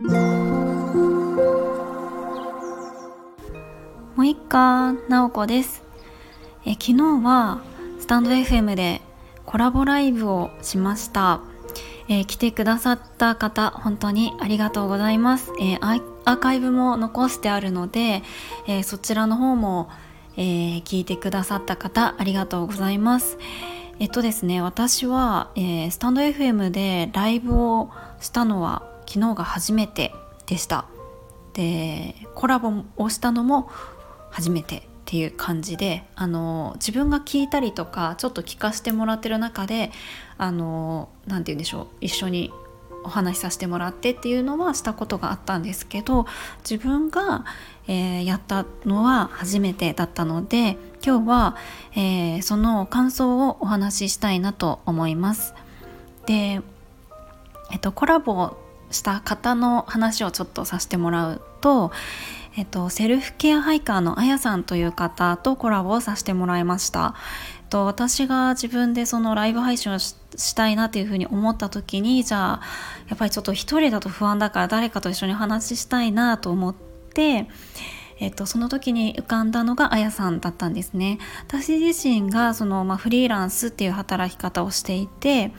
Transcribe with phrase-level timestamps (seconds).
[0.00, 0.10] も
[4.18, 5.82] う一かなおこです。
[6.64, 7.60] え昨日は
[7.98, 9.02] スタンド FM で
[9.44, 11.40] コラボライブをしました、
[12.08, 15.78] えー、来てくださった方本当にありがとうございます、えー、
[16.24, 18.22] アーカイブも残してあるので、
[18.68, 19.90] えー、そちらの方も、
[20.36, 23.36] え聞いてくださった方ありがとうございます。
[23.98, 27.90] えっとですね私は、えスタンド FM でライブを
[28.20, 30.12] したのは昨日が初めて
[30.46, 30.84] でした
[31.54, 33.70] でコラボをしたのも
[34.30, 39.90] 初めてっていう感じであの自分が聞いたりとかちょっと聞かせてもらってる中で
[40.36, 42.52] あの何て言うんでしょう一緒に
[43.04, 46.26] お話しさせてもらってっていうのはしたことがあったんですけど
[46.68, 47.46] 自分が、
[47.86, 51.56] えー、やったのは初めてだったので今日は、
[51.94, 55.54] えー、その感想をお話ししたいなと思います。
[56.26, 56.60] で、
[57.72, 58.58] えっと、コラボ
[58.90, 61.92] した方の話をちょっとさせてもらうと、
[62.56, 67.14] えっと、セルフケアハイカーのあやさんという方とコラボをさせてもらいました。
[67.62, 70.16] えっと、私が自分でそのライブ配信をし
[70.56, 72.60] たいなっていうふうに思った時にじゃあ
[73.08, 77.48] やっぱりちょっと一人だと不安だから誰かと一緒に話したいなと思って、
[78.20, 81.18] えっと、その時に浮かんだのがあやさんだったんですね。
[81.46, 85.52] 私自身がその、まあ、フリーランスっていう働き方をしていて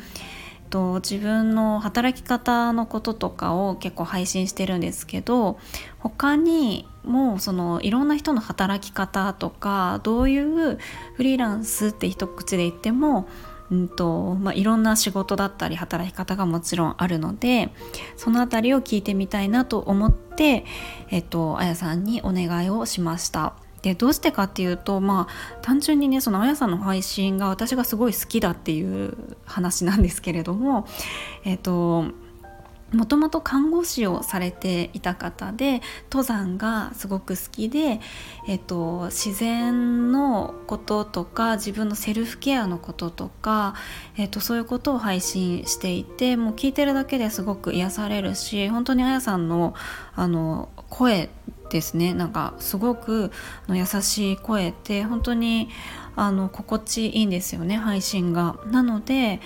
[0.69, 5.59] と自分の働き方のこととかを結構配信してるんですけど
[5.99, 10.77] 他にもそのいろんな人の働き方とかどういう
[11.15, 13.27] フリーランスって一口で言っても
[13.71, 17.69] うんとまあ、いろんな仕事だったり働き方がもちろんあるので
[18.17, 20.65] その辺りを聞いてみたいなと思って、
[21.11, 23.53] えっと、あやさんにお願いをしました。
[23.81, 30.85] でどうしてかっていうとまあ単純にねそのあやさんの配信が私がすごい好きだっていう話なんですけれども
[31.45, 32.05] えっ、と
[32.93, 37.99] もともと看護師をされていた方で登山がすごく好きで、
[38.47, 43.75] えっと、自然のこととか自分のセルフケアのこととか、
[44.17, 49.75] えっと、そういうことを配信していてもう聞いてるだけですごく癒されるし本当にあやさんの
[50.15, 51.29] あの声
[51.69, 53.31] ですねなんかすごく
[53.69, 55.69] 優しい声って本当に
[56.15, 58.57] あの心地いいんですよね配信が。
[58.65, 59.39] なので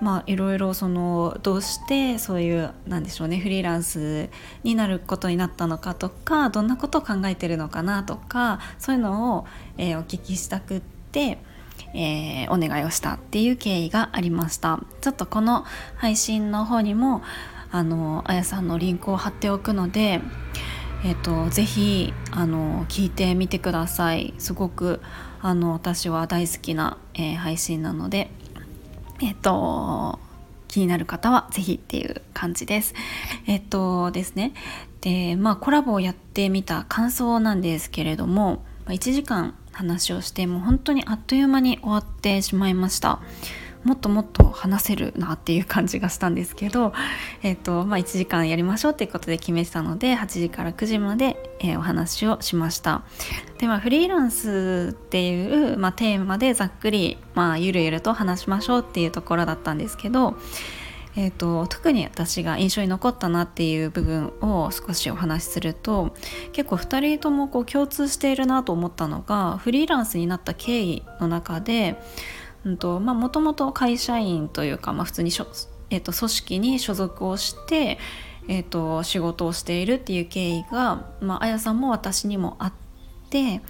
[0.00, 4.28] まあいろいろそのどうしてそういうなんでしょうねフリーランス
[4.64, 9.46] になることになったのかとかどんなことを考えてるのかなとかそういうのを、
[9.78, 10.80] えー、お聞きしたくっ
[11.12, 11.38] て。
[11.92, 15.64] えー、お願いをしたっていう経緯がありましたちょっとこの
[15.96, 17.22] 配信の方にも
[17.72, 20.20] あのあやさんのリンクを貼っておくので
[21.02, 25.00] えっと、ぜひあの聞いてみてくださいすごく
[25.40, 28.30] あの私は大好きな、えー、配信なので
[29.22, 30.18] えっと
[30.68, 32.94] 気になる方はぜひっていう感じです。
[33.46, 34.52] えっとですね。
[35.00, 43.20] でまあコラボをやってみた感想なんですけれども1時間話をしてもう本当にあっという間に終わってしまいました。
[43.84, 46.92] もっともっと話せるなっていう感じがしたんですけど、
[47.42, 53.02] えーとまあ、1時間やりましょうっていうことで決めてたので8時から9時まで、えー、お話をしました。
[53.58, 60.36] で、まあ、フリーランスっていう、まあ、テーマでざっくり、まあ、ゆるゆると話しましょうっていうところだったんですけど
[61.16, 66.14] えーと、特に私が印象に残ったなっていう部分を少しお話しすると
[66.52, 72.00] 結構2人ともこう共通しているなと思ったのがフリーランスになった経緯の中で
[72.64, 72.76] も
[73.28, 75.32] ともと会社員というか、まあ、普通に
[75.92, 77.98] えーと、組織に所属をして、
[78.48, 82.72] えーと、仕事をしているっていう経緯が、まあ、あやさんも私にもあっ
[83.30, 83.60] て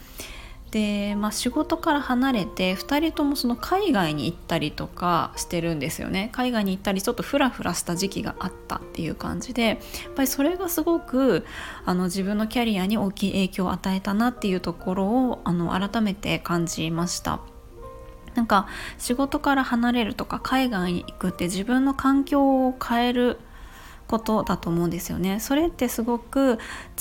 [0.70, 9.78] で、まあ、仕事から離れて2人ともその海外に行ったりとかしてるんですよね海外に行ったりちょっとフラフラした時期があったっていう感じでやっ
[10.14, 11.44] ぱりそれがすごく
[11.84, 17.40] あの自分のキャリアに大きい影響を与えたなっていうところをあの改めて感じました。
[18.36, 23.38] なんか仕事から離れるとか海外に行くって自分の環境を変える
[24.10, 25.38] ことだと思うんですよね。
[25.38, 26.58] それってすごく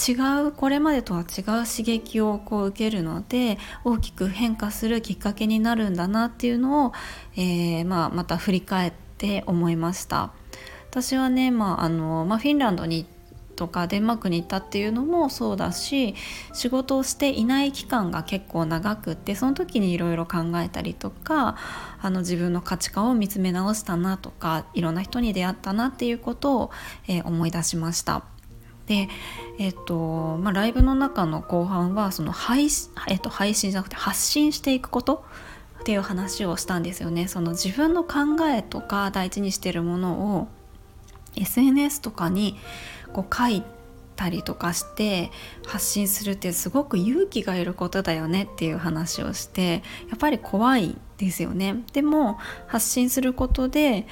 [0.08, 0.14] 違
[0.48, 6.94] うこれまでとは違う刺激をこう受けるので大きく変化するきっかけになるんだなっていうのを、
[7.36, 10.32] えー、まあ、また振り返って思いました。
[10.92, 13.10] 私はね、まああのまあ、フィンランドに行っ
[13.60, 16.16] とかデンマークに行ったっていうのもそうだし
[16.54, 21.58] 仕事をしていない期間が結構長くってその時にいろいろ考えたりとか
[22.02, 26.72] あの自分の価値観を見つめ直したなとかいろんな人に出会ったなっていうことを、
[27.10, 28.24] えー、思い出しました。
[28.88, 29.10] で
[29.60, 32.70] えっとまあ、ライブの中の後半はその配,、
[33.08, 35.26] えっと、配信じゃなくて発信していくこと
[35.82, 37.28] っていう話をしたんですよね。
[37.28, 40.48] その自分の考えとか大事にしてるものを
[41.36, 42.58] SNS とかに
[43.14, 43.64] こう書い
[44.16, 45.32] たりとかして
[45.66, 54.06] 発信するってすごく勇気がいることだよねっていう話をしてやっぱり怖いですよねでも発信することで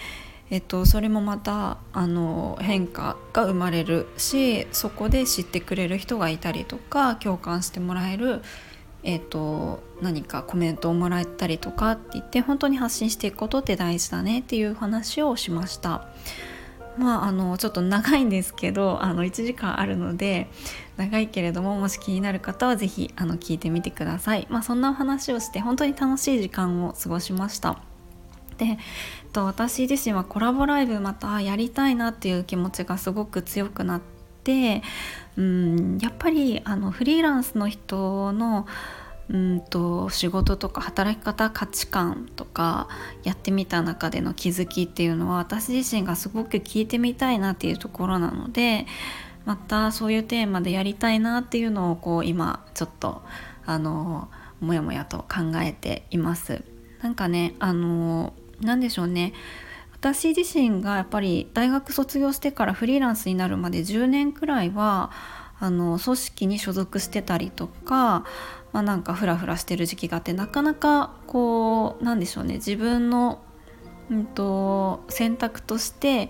[0.49, 8.41] えっと、それもまたあの変化が生まれるしそこで知ってくれる人がいたりとか共感してもらえる、
[9.03, 16.07] えっと、何かコメントをもらえたりとかって言って本当に発信していくことって大事だねっていう話をしました。
[16.97, 20.47] まあ、あのちょっと長いんですけどあの1時間あるので
[20.97, 24.47] 長いけれどももし気になる方は是非あの聞いてみてください。
[24.49, 27.79] まあ、そんなお話をして本当に楽しい時間を過ごしました。
[28.57, 28.77] で
[29.33, 34.01] と私自身はコラボライブまたやりたいなっていう気持ちがすごく強くなっ
[34.43, 34.81] て
[35.37, 38.65] うんやっぱりあのフリーランスの人の
[39.29, 42.87] うんと仕事とか働き方価値観とか
[43.23, 48.85] やってみた中での気づきっていうのは私自身がすごく聞いてみたいなっていうところなので
[49.45, 53.21] またそういうテーマでやりたいなっていうのをこう今ちょっと
[53.65, 54.29] あの
[54.61, 56.63] もやもやと考えています。
[57.01, 59.33] なんかねあの何でしょうね
[59.93, 65.11] 私自身がやっぱり大学卒業してからフリーランスになるまで10年くらいは
[65.59, 68.25] あの組織に所属してたりとか、
[68.73, 72.55] まあ、なんかフラフラしてる時期があってなかなかこうなんでしょうね。
[72.55, 73.41] 自分の、
[74.09, 76.29] うんと選択として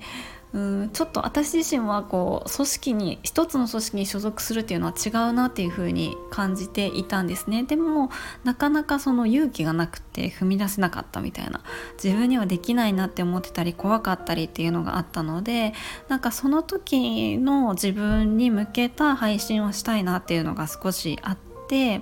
[0.54, 7.64] うんちょっと私自身はこう組織に一つの組織に所属するっていうのは違うなっていうふうに感じていたんですね。
[7.64, 8.10] でも
[8.44, 11.62] なかなかその勇気がなくて踏み出せなかったみたいな。
[12.02, 15.74] 自分にはできないなって思ってたり怖かったりっていうのがあったので
[16.08, 22.02] なんかその時の自分に向けた配信をしたいなっていうのが少しあって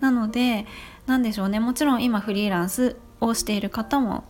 [0.00, 0.66] なので
[1.06, 1.60] 何でしょうね。
[1.60, 4.24] もちろん今フリーランスをしている方も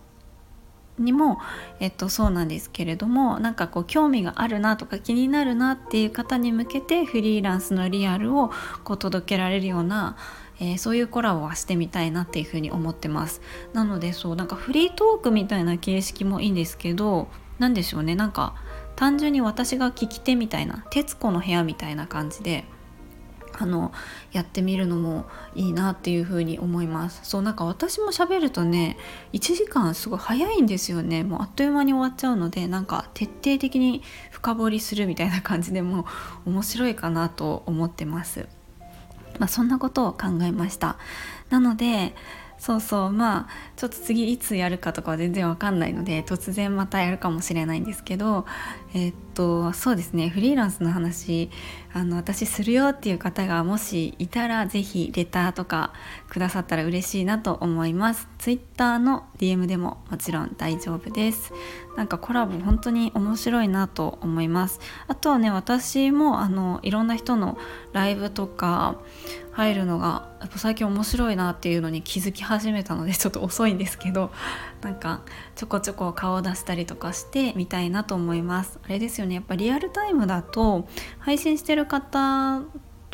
[0.99, 1.38] にも、
[1.81, 8.50] えっと、そうなんですけれどもなんかこう興味があるなとか気になるなっていう方に向けてフリーランスのリアルを
[8.85, 10.17] こう届けられるような、
[10.61, 13.41] えー、そういうコラボはしてみたいなっていうふうに思ってます。
[13.73, 18.14] なのでそうなんかフリートークみたいな形式もいいんですけど何でしょうね。
[18.14, 18.55] なんか
[18.96, 22.64] 単純に私が聞き手みたいな「徹子の部屋」みたいな感じで
[23.56, 23.93] あの
[24.33, 27.21] やってみるのもいいなっていう風に思います。
[27.23, 28.97] そうなんか私も喋るとね
[29.33, 31.23] 1時間すごい早いんですよね。
[31.25, 36.06] もうあっという間に終わっちゃうのでなんか徹底的に深掘りするみたいな感じでも
[36.47, 38.49] 面白いかなと思ってます。
[39.39, 40.97] まあそんなことを考えました。
[41.51, 42.15] なので
[42.59, 48.47] そうそうまあちょっと次いつやるかとかは全然わかんないので突然またやるかもしれないんですけど
[48.95, 51.51] えー、っとそうですねフリーランスの話
[51.93, 55.93] あの私するよっていう方がもしいたら是非レターとか
[56.29, 58.29] くださったら嬉しいなと思います。
[58.39, 61.53] Twitter の DM でももちろん大丈夫です。
[61.97, 64.81] なんかコラボ本当に面白いなと思います。
[65.06, 67.56] あとはね私もあのいろんな人の
[67.93, 68.97] ライブとか
[69.55, 74.31] 入るのがやっぱ最近面白いなっていうのに気づき始めたのでちょっと遅いんですけど
[74.83, 75.23] なんか
[75.55, 80.89] ちょこちょこ顔を出したりとかしてみたいなと思いますあれですよねやっぱリアルタイムだと
[81.21, 82.62] 配信してる方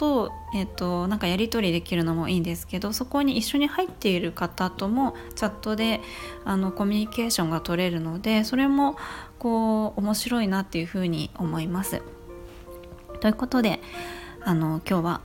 [0.01, 6.01] と,、えーと、なんかやり取りできるのもいいんですけどそこに一緒に入っている方ともチャットで
[6.47, 8.97] あのコミュニケーションが取れるのでそれも
[9.39, 12.03] こう面白いなっていうふうに思います。
[13.21, 13.83] ということで
[14.43, 15.21] あの今日は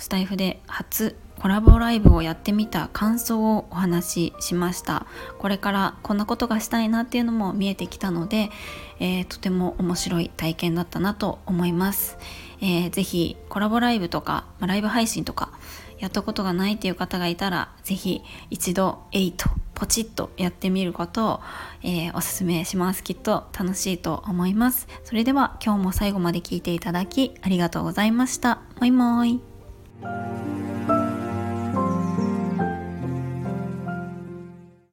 [0.00, 5.06] スタイフで初コラボライブをやってみた感想をお話ししました。
[5.38, 8.50] これからこんなことがしたいなっていうのも見えてきたので、
[8.98, 12.18] えー、とても面白い体験だったなと思います、
[12.60, 15.52] えー、ぜひコラボライブとか、ライブ配信とか
[15.98, 19.34] やったことがないっていう方がいたらぜひ一度8
[19.74, 21.40] ポチッとやってみることを、
[21.82, 23.02] えー、おすすめします。
[23.02, 24.86] きっと楽しいと思います。
[25.04, 28.60] それでは今日も最後まで聞いていただきありがとうございました。
[28.78, 29.49] もいもーい。
[30.02, 30.99] Thank you.